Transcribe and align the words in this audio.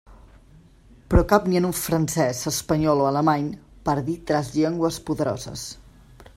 Però 1.13 1.23
cap 1.33 1.45
ni 1.51 1.59
un 1.59 1.67
en 1.69 1.75
francès, 1.81 2.41
espanyol 2.53 3.03
o 3.03 3.07
alemany, 3.11 3.47
per 3.91 3.95
dir 4.11 4.19
tres 4.31 4.53
llengües 4.59 5.01
poderoses. 5.11 5.71